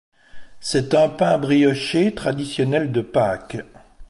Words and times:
C'est 0.59 0.95
un 0.95 1.09
pain 1.09 1.37
brioché 1.37 2.15
traditionnel 2.15 2.91
de 2.91 3.01
Pâques. 3.01 3.61